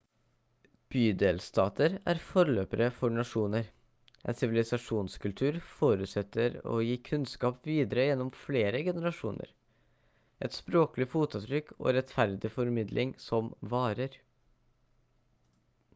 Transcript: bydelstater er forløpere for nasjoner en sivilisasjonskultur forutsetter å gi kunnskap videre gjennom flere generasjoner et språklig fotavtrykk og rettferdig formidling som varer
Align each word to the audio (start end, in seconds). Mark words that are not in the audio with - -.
bydelstater 0.93 1.95
er 2.13 2.21
forløpere 2.29 2.85
for 2.95 3.13
nasjoner 3.17 3.67
en 4.31 4.37
sivilisasjonskultur 4.39 5.59
forutsetter 5.73 6.57
å 6.71 6.75
gi 6.87 6.95
kunnskap 7.09 7.61
videre 7.71 8.07
gjennom 8.09 8.31
flere 8.43 8.81
generasjoner 8.89 9.51
et 10.47 10.57
språklig 10.61 11.07
fotavtrykk 11.15 11.73
og 11.77 11.91
rettferdig 11.99 12.51
formidling 12.55 13.13
som 13.27 13.53
varer 13.75 14.17